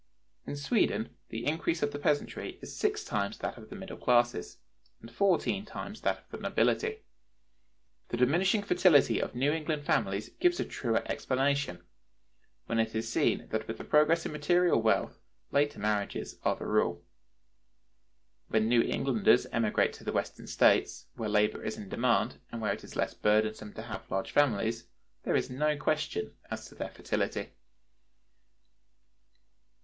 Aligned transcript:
(122) 0.45 0.51
In 0.51 0.65
Sweden 0.97 1.15
the 1.29 1.45
increase 1.45 1.83
of 1.83 1.91
the 1.91 1.99
peasantry 1.99 2.57
is 2.59 2.75
six 2.75 3.03
times 3.03 3.37
that 3.37 3.55
of 3.55 3.69
the 3.69 3.75
middle 3.75 3.97
classes, 3.99 4.57
and 4.99 5.11
fourteen 5.11 5.63
times 5.63 6.01
that 6.01 6.17
of 6.17 6.29
the 6.31 6.37
nobility. 6.39 7.03
The 8.09 8.17
diminishing 8.17 8.63
fertility 8.63 9.19
of 9.19 9.35
New 9.35 9.51
England 9.51 9.83
families 9.85 10.29
gives 10.39 10.59
a 10.59 10.65
truer 10.65 11.03
explanation, 11.05 11.83
when 12.65 12.79
it 12.79 12.95
is 12.95 13.13
seen 13.13 13.47
that 13.49 13.67
with 13.67 13.77
the 13.77 13.83
progress 13.83 14.25
in 14.25 14.31
material 14.31 14.81
wealth 14.81 15.19
later 15.51 15.77
marriages 15.77 16.39
are 16.43 16.55
the 16.55 16.65
rule. 16.65 17.03
When 18.47 18.67
New 18.67 18.81
Englanders 18.81 19.45
emigrate 19.51 19.93
to 19.93 20.03
the 20.03 20.11
Western 20.11 20.47
States, 20.47 21.05
where 21.13 21.29
labor 21.29 21.63
is 21.63 21.77
in 21.77 21.89
demand 21.89 22.39
and 22.51 22.59
where 22.59 22.73
it 22.73 22.83
is 22.83 22.95
less 22.95 23.13
burdensome 23.13 23.73
to 23.73 23.83
have 23.83 24.09
large 24.09 24.31
families, 24.31 24.87
there 25.25 25.35
is 25.35 25.51
no 25.51 25.77
question 25.77 26.33
as 26.49 26.65
to 26.69 26.73
their 26.73 26.89
fertility. 26.89 27.51